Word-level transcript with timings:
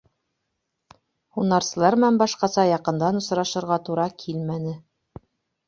Һунарсылар 1.39 1.97
менән 1.99 2.17
башҡаса 2.23 2.65
яҡындан 2.71 3.21
осрашырға 3.21 3.81
тура 3.91 4.09
килмәне. 4.25 4.77